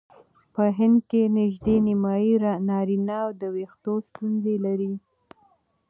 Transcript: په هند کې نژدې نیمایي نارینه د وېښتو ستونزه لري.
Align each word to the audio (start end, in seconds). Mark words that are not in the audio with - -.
په 0.53 0.63
هند 0.77 0.97
کې 1.09 1.21
نژدې 1.37 1.75
نیمایي 1.87 2.33
نارینه 2.69 3.19
د 3.39 3.41
وېښتو 3.55 3.93
ستونزه 4.07 4.53
لري. 4.65 4.93